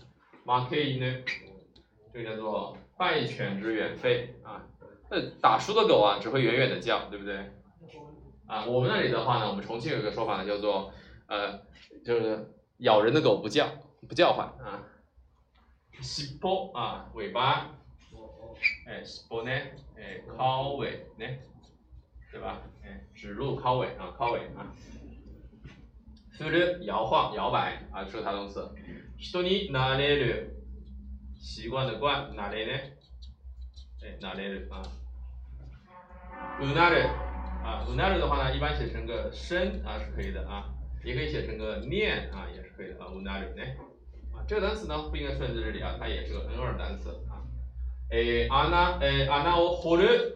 [0.43, 1.23] 马克伊呢？
[2.13, 4.67] 这个叫做败犬之远吠啊。
[5.09, 7.49] 那打输的狗啊，只会远远的叫，对不对？
[8.49, 10.91] 啊，我们那里的话呢，我们重庆有一个说法呢，叫做
[11.27, 11.59] 呃，
[12.05, 13.67] 就是咬人的狗不叫，
[14.07, 14.83] 不叫唤啊。
[16.01, 17.71] 西坡啊，尾巴，
[18.85, 19.51] 哎，西坡呢？
[19.97, 21.25] 哎，靠尾呢？
[22.31, 22.61] 对吧？
[22.83, 24.71] 哎，指路靠尾啊，靠尾啊。
[26.37, 28.69] する摇晃摇摆啊，这是它动词。
[29.17, 30.51] 人になれる
[31.39, 32.97] 习惯的惯，なれね，
[34.03, 34.83] 哎，なれる啊。
[36.59, 37.09] うなる
[37.63, 40.69] 啊，うなる的话呢，一般写成个声啊是可以的啊，
[41.03, 43.07] 也可以写成个念啊也是可以的啊。
[43.11, 43.75] うなるね
[44.33, 47.41] 啊，这个单词呢不应该出现在这里啊，它也是个 N 二单词啊。
[48.11, 50.35] 哎，穴哎穴を掘る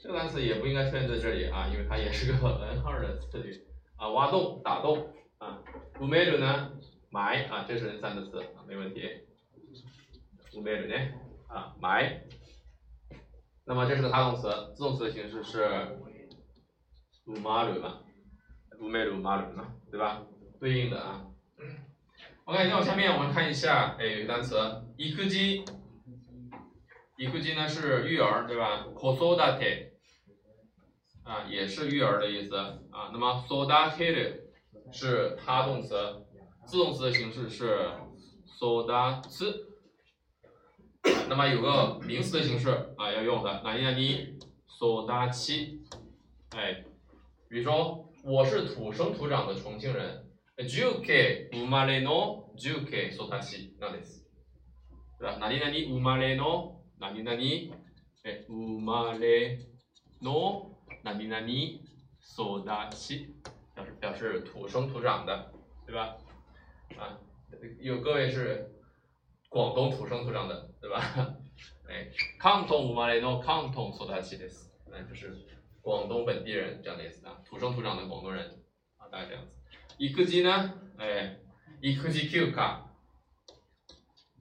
[0.00, 2.38] 这个单词也不应该出现在这里啊，因为它也是个
[2.70, 3.66] N 二的词语。
[3.96, 5.58] 啊，挖洞、打洞啊，
[5.98, 6.70] 埋める呢，
[7.10, 9.02] 埋啊，这是 N 三的词啊，没问题。
[10.52, 10.94] 埋める呢，
[11.48, 12.20] 啊，埋。
[13.70, 15.64] 那么这是个他动词，自动词的形式是
[17.26, 18.00] 埋める嘛，
[18.78, 20.22] 埋める、埋める嘛，对吧？
[20.60, 21.26] 对应的啊。
[22.44, 24.56] OK，再往下面我们看一下，哎，有一个单词，
[24.96, 25.64] 育児。
[27.16, 28.84] 育児呢是育儿，对吧？
[28.84, 29.90] 子育て。
[31.24, 33.10] 啊，也是育儿的意思啊。
[33.12, 34.40] 那么 s o d a t e r
[34.92, 35.96] 是他动词，
[36.66, 37.90] 自动词的形式是
[38.46, 39.28] s o d a t
[41.27, 44.37] 那么有个名词的形式啊要用的，哪里哪里
[44.67, 45.79] s o d a t
[46.55, 46.83] 哎，
[47.49, 50.25] 比如说我是土生土长的重庆人
[50.57, 54.21] ，juke umareno juke s o d a t 那です。
[55.17, 55.37] 对吧？
[55.37, 57.71] 哪里哪里 umareno 哪里哪里
[58.23, 59.59] 哎 umareno
[61.03, 61.81] 那你那你
[62.19, 63.35] 所达七
[63.73, 65.51] 表示表示土生土长的，
[65.85, 66.17] 对吧？
[66.97, 67.17] 啊，
[67.79, 68.71] 有各位是
[69.50, 71.36] 广东土生土长的，对吧？
[71.88, 75.36] 哎，関東生まれの関東所达七です，那就是
[75.80, 78.44] 广东本地人这样的意思啊，土生土长的广东人
[78.98, 79.52] 啊，大概这样子。
[79.98, 81.38] 育児呢，哎，
[81.80, 82.80] 育児休暇，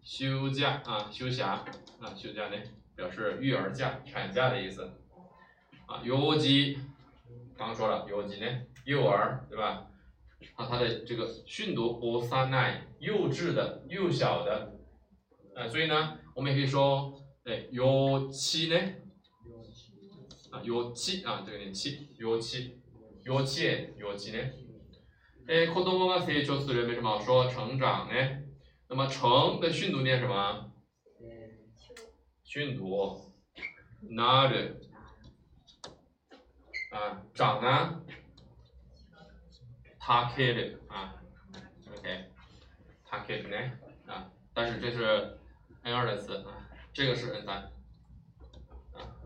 [0.04, 2.58] 休假啊，休暇啊，休假呢
[2.96, 4.92] 表示育儿假、产假的意思。
[5.86, 6.80] 啊，幼児，
[7.56, 9.86] 刚刚说了，幼児呢，幼儿，对吧？
[10.56, 14.74] 啊，它的这个训读，o s a n a 幼稚的，幼小的，
[15.60, 17.86] 啊，所以呢，我们也可以说，哎，幼
[18.30, 18.94] 稚呢，
[20.52, 22.72] 啊，幼稚啊，这个念稚，幼稚，
[23.24, 24.52] 幼稚园，幼稚呢，
[25.48, 28.16] 哎，子供が成長する，为什么说成长呢？
[28.88, 30.72] 那么成的训读念什么？
[32.44, 33.34] 训读
[34.12, 34.76] nar
[36.92, 38.02] 啊，长呢
[40.00, 41.16] taker 啊，
[41.92, 42.26] OK
[43.10, 43.72] taker 呢
[44.06, 45.38] 啊，但是这是
[45.83, 47.57] N 二的词啊，这个是 N 三
[48.93, 49.17] 啊，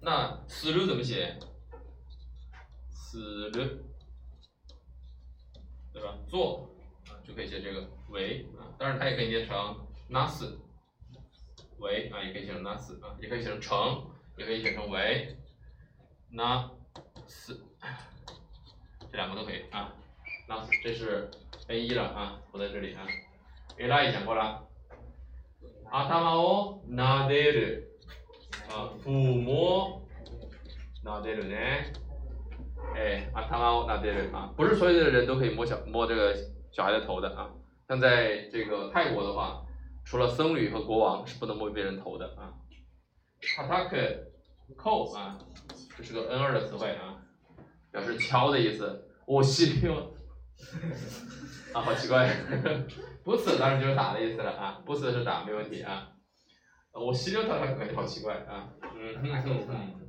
[0.00, 1.38] 那 slo 怎么写
[2.92, 3.78] ？slo
[5.92, 6.18] 对吧？
[6.28, 6.68] 做
[7.08, 9.56] 啊就可以写这个为啊，当然它也可以念成
[10.10, 10.54] nas
[11.78, 15.36] 为啊，也可以写成 nas 啊，也可以写成成，也可以写成为
[16.32, 17.58] nas，
[19.10, 19.94] 这两个都可以啊。
[20.46, 21.30] nas 这是
[21.68, 23.06] N 一了啊，不在这里啊。
[23.78, 24.65] A 拉也讲过了。
[25.90, 27.82] 阿塔玛哦，拿得了
[28.68, 30.02] 啊，抚摸
[31.04, 31.56] 拿得了呢。
[32.94, 36.34] 哎，阿塔玛哦，拿得了啊，不是所有的人都可以摸小摸这个
[36.72, 37.50] 小孩的头的啊。
[37.88, 39.62] 像在这个泰国的话。
[40.08, 42.54] 除了僧侣和国王是不能摸别人头的啊。
[43.40, 44.24] a t a k
[44.76, 45.36] 扣啊，
[45.96, 47.18] 这是个 N 二的词汇啊，
[47.90, 49.08] 表示敲的意思。
[49.26, 50.14] 我西溜，
[51.72, 52.30] 啊，好奇怪。
[53.24, 56.12] 不死当然就是打的意思了啊，不死是打没问题啊。
[56.92, 58.72] 我犀利他他感觉好奇怪啊。
[58.94, 60.00] 嗯哼哼哼，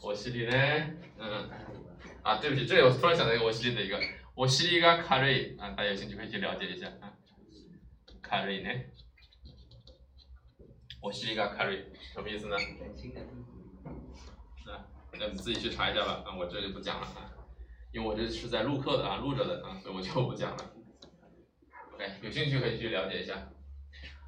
[0.00, 0.52] 我犀利呢？
[1.18, 1.50] 嗯，
[2.22, 3.98] 啊，对不起，这里我突然想到一个我犀利的一个，
[4.34, 7.12] 我犀利一个卡瑞啊，大家有兴趣可以去了解一下啊。
[8.22, 8.70] 卡瑞呢？
[11.00, 12.56] 我是一个 carry，什么意思呢？
[14.66, 14.84] 啊，
[15.18, 17.30] 那你自己去查一下吧，啊，我这就不讲了啊，
[17.92, 20.64] 因为我这是在录课的啊，录着的啊，所以我就不讲了。
[21.94, 23.48] OK，有兴趣可以去了解一下。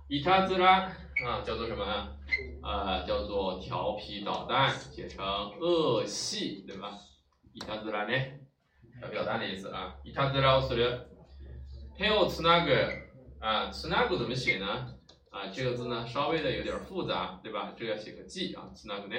[0.09, 0.87] 伊塔兹拉
[1.25, 1.85] 啊，叫做什么？
[2.63, 5.25] 啊，叫做调皮捣蛋，写成
[5.61, 6.99] 恶戏，对吧？
[7.53, 8.13] 伊塔兹拉呢，
[8.99, 9.97] 调皮捣蛋的意思啊。
[10.05, 11.07] 伊塔兹拉是的。
[11.99, 12.93] 还有次那个
[13.41, 14.97] 啊，次那个怎么写呢？
[15.31, 17.75] 啊，这个字呢稍微的有点复杂，对吧？
[17.77, 19.17] 这个要写个 g 啊，是哪个呢？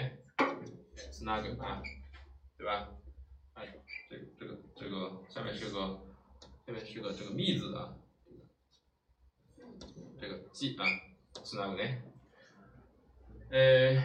[1.13, 1.81] 是哪个啊？
[2.57, 2.89] 对吧？
[4.81, 6.01] 这个下面是个
[6.65, 7.93] 下面是个这个密字啊，
[10.19, 10.83] 这个 g 啊，
[11.43, 11.83] 是哪个呢？
[13.51, 14.03] 呃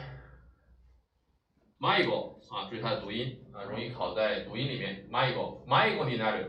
[1.79, 5.09] m y g o 啊，注意它的读音啊，容易考在读音里面。
[5.11, 6.45] m y g o m y g o 你哪里？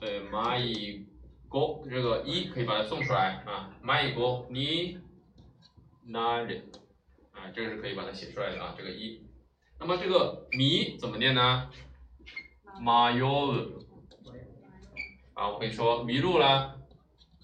[0.00, 1.06] 呃 m y
[1.48, 4.98] 过这个一可以把它送出来啊，买一个你
[6.06, 6.60] 哪里
[7.30, 9.22] 啊，这个是可以把它写出来的啊，这个一。
[9.78, 11.70] 那么这个迷怎么念呢？
[12.80, 13.72] 马哟
[15.34, 16.80] 啊，我跟你说迷路了，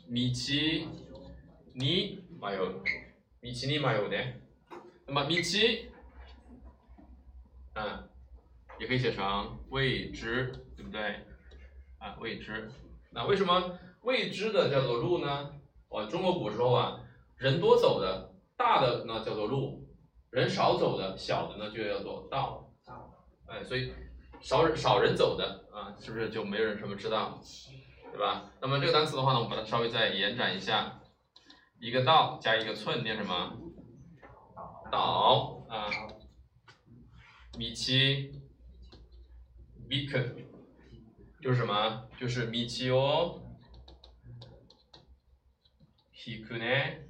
[0.08, 0.88] 米奇
[1.74, 2.82] 你马哟，
[3.40, 4.16] 米奇你马哟的。
[5.06, 5.90] 那么米奇，
[7.74, 8.08] 嗯，
[8.78, 11.26] 也可以写成未知，对不对？
[11.98, 12.70] 啊，未知。
[13.10, 13.78] 那为什么？
[14.02, 15.54] 未知的叫做路呢？
[15.88, 17.00] 哦，中国古时候啊，
[17.36, 19.79] 人多走的大的呢叫做路，
[20.30, 22.72] 人少走的小的呢就叫做道。
[23.46, 23.92] 哎，所以
[24.40, 27.40] 少少人走的啊，是不是就没有人什么知道，
[28.12, 28.50] 对吧？
[28.60, 31.00] 那么这个单词的话呢，我们把它稍微再延展一下，
[31.80, 33.56] 一个道加一个寸，念什么？
[34.90, 35.88] 岛啊，
[37.58, 38.32] 米奇，
[39.88, 40.18] 米克，
[41.42, 42.08] 就是什么？
[42.18, 43.42] 就是米奇哦。
[46.26, 47.08] 引くね，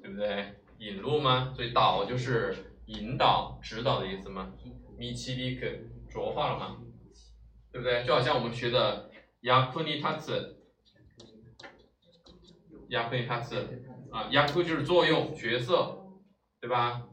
[0.00, 0.59] 对不对？
[0.79, 1.53] 引路吗？
[1.55, 4.53] 所以导就是引导、指导的意思吗？
[4.97, 6.77] みちびく，浊化了吗？
[7.71, 8.05] 对不对？
[8.05, 9.09] 就好像我们学的
[9.41, 9.49] 役
[9.83, 10.55] に立つ，
[12.89, 15.97] 役に立つ啊，役就是作用、角色，
[16.61, 17.07] 对吧？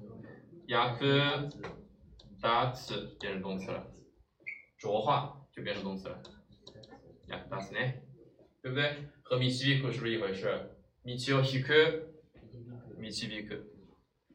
[0.67, 3.87] 役立つ变成动词了，
[4.79, 6.23] 浊化就变成动词了，
[7.27, 8.03] 役立つね，
[8.63, 9.09] 对不对？
[9.25, 10.77] 和米奇比克是不是一回事？
[11.03, 11.75] 米奇奥希克，
[13.00, 13.56] 米奇比克，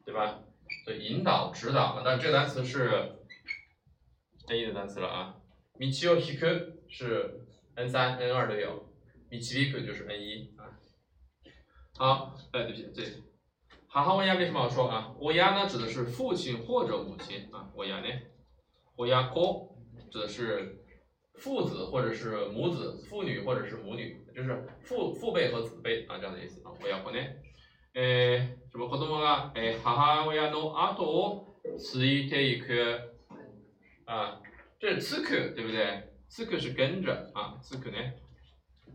[0.05, 0.41] 对吧？
[0.85, 2.89] 所以引导、指导，但这个单词是
[4.47, 5.35] N 一的单词了啊。
[5.77, 6.47] 米奇奥希克
[6.89, 8.91] 是 N 三、N 二都有，
[9.29, 10.79] 米奇比克就是 N 一啊。
[11.95, 13.03] 好，哎，对不起，这
[13.87, 15.15] 哈哈，我亚为什么要说啊？
[15.19, 18.07] 我亚呢指的是父亲或者母亲啊，我亚呢，
[18.95, 19.41] 我亚科
[20.11, 20.79] 指的是。
[21.39, 26.71] 父子或者是母子，父女或者是母女，就是父父辈和子辈啊这样的意思啊。
[26.79, 27.19] 我要呢，
[27.94, 28.38] 呃，
[28.70, 33.16] 什么子供がえ母親の後をついていく
[34.06, 34.40] 啊，
[34.78, 36.08] 这是つく对不对？
[36.28, 37.96] つく是跟着啊，つく呢，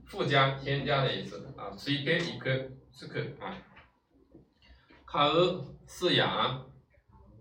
[0.07, 3.57] 附加添加的意思啊，ついていくつく啊。
[5.05, 6.65] 飼う饲养，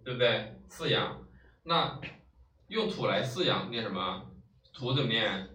[0.05, 0.57] 对不对？
[0.69, 1.27] 饲养，
[1.65, 2.01] 那
[2.69, 4.25] 用土来饲养念什么？
[4.73, 5.49] 土怎么念？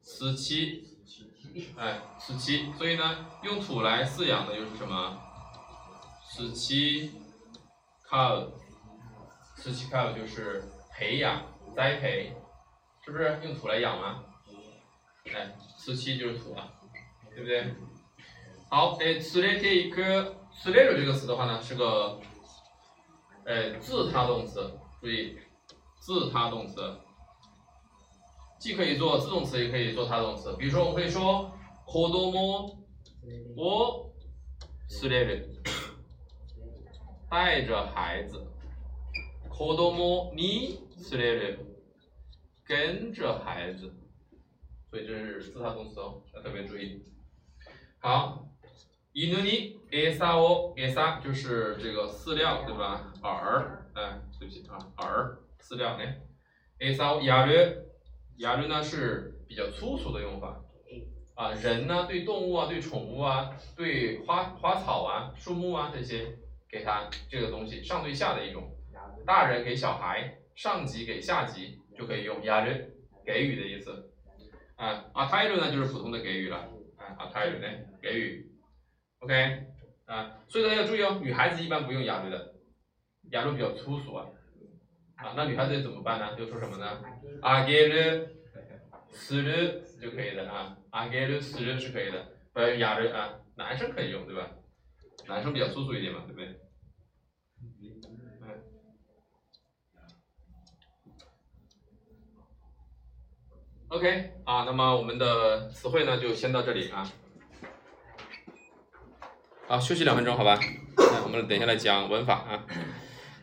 [0.00, 0.89] 死期
[1.77, 5.19] 哎，十七，所以呢，用土来饲养的就是什么？
[6.29, 7.11] 十七
[8.07, 8.47] 卡尔，
[9.57, 11.41] 十七卡尔就是培养、
[11.75, 12.33] 栽培，
[13.03, 14.23] 是不是用土来养吗？
[15.33, 16.71] 哎，十七就是土啊，
[17.31, 17.75] 对不对？
[18.69, 22.19] 好，哎，吃的这一个吃的这个词的话呢，是个，
[23.45, 25.37] 哎，自他动词，注意，
[25.99, 26.97] 自他动词，
[28.61, 30.55] 既可以做自动词，也可以做他动词。
[30.55, 31.51] 比如说，我们可以说，
[31.87, 32.31] 子供
[33.57, 34.13] 我。
[34.87, 35.47] 吃的的，
[37.27, 38.37] 带着孩子，
[39.49, 40.79] 子供你。
[40.95, 41.57] 吃的的，
[42.63, 43.91] 跟着孩子，
[44.91, 47.03] 所以这是自他动词哦，要特别注意。
[47.99, 48.47] 好。
[49.13, 49.79] 伊努尼。
[49.91, 53.11] 艾萨哦，艾萨就是这个饲料对吧？
[53.21, 55.37] 饵，哎，对不起啊，饵。
[55.59, 56.03] 饲料呢？
[56.79, 57.85] 艾萨哦，亚略，
[58.37, 60.63] 亚律呢是比较粗俗的用法
[61.35, 61.51] 啊。
[61.53, 66.37] 人呢对动物啊、对宠物啊、对花花草啊、树木啊这些，
[66.69, 68.71] 给它这个东西上对下的一种。
[69.25, 72.89] 大人给小孩，上级给下级就可以用亚略，
[73.23, 74.11] 给予的意思。
[74.75, 76.57] 啊，阿泰鲁呢就是普通的给予了，
[76.97, 77.67] 啊，阿泰鲁呢
[78.01, 78.51] 给予。
[79.19, 79.67] OK，
[80.05, 82.55] 啊，所以大家要注意哦，女孩子一般不用哑律的，
[83.29, 84.25] 哑律比较粗俗啊，
[85.21, 86.35] 啊，那女孩子怎么办呢？
[86.35, 86.99] 就说什么呢？
[87.41, 88.27] 阿给了，
[89.11, 94.49] 斯了就可以的啊，阿给了斯了是可以的，不要用哑律啊，男生可以用对吧？
[95.27, 96.47] 男生比较粗俗一点嘛，对不对？
[97.61, 98.01] 嗯。
[103.89, 107.07] OK，啊，那么我们的词汇呢就先到这里啊。
[109.67, 110.57] 好，休息两分钟，好吧？
[110.97, 112.65] 那我们等一下来讲文法啊。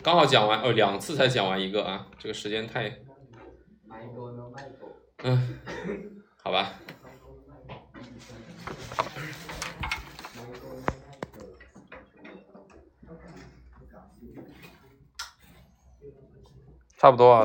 [0.08, 2.90] 刚好讲完哦，两次才讲完一个啊，这个时间太……
[5.22, 5.58] 嗯，
[6.42, 6.72] 好吧。
[16.96, 17.44] 差不多啊。